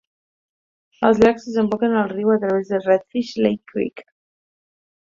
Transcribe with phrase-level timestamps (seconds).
[1.09, 4.07] Els llacs desemboquen al riu a través de Redfish Lake Creek.